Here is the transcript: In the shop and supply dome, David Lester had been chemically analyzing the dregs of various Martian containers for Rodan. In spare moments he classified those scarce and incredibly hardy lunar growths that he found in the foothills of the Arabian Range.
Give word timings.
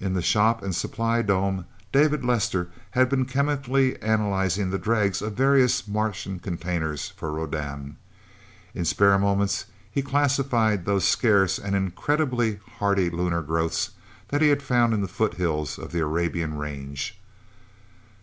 In 0.00 0.12
the 0.12 0.20
shop 0.20 0.62
and 0.62 0.74
supply 0.76 1.22
dome, 1.22 1.64
David 1.90 2.22
Lester 2.22 2.68
had 2.90 3.08
been 3.08 3.24
chemically 3.24 3.98
analyzing 4.02 4.68
the 4.68 4.76
dregs 4.76 5.22
of 5.22 5.32
various 5.32 5.88
Martian 5.88 6.40
containers 6.40 7.08
for 7.16 7.32
Rodan. 7.32 7.96
In 8.74 8.84
spare 8.84 9.18
moments 9.18 9.64
he 9.90 10.02
classified 10.02 10.84
those 10.84 11.06
scarce 11.08 11.58
and 11.58 11.74
incredibly 11.74 12.60
hardy 12.80 13.08
lunar 13.08 13.40
growths 13.40 13.92
that 14.28 14.42
he 14.42 14.54
found 14.56 14.92
in 14.92 15.00
the 15.00 15.08
foothills 15.08 15.78
of 15.78 15.90
the 15.90 16.00
Arabian 16.00 16.58
Range. 16.58 17.18